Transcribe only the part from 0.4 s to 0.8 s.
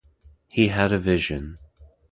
He